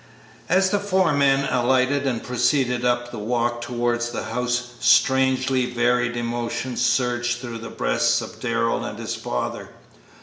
As 0.49 0.71
the 0.71 0.79
four 0.79 1.13
men 1.13 1.47
alighted 1.53 2.07
and 2.07 2.23
proceeded 2.23 2.83
up 2.83 3.11
the 3.11 3.19
walk 3.19 3.61
towards 3.61 4.09
the 4.09 4.23
house 4.23 4.69
strangely 4.79 5.67
varied 5.67 6.17
emotions 6.17 6.83
surged 6.83 7.37
through 7.39 7.59
the 7.59 7.69
breasts 7.69 8.19
of 8.19 8.39
Darrell 8.39 8.83
and 8.83 8.97
his 8.97 9.13
father. 9.13 9.69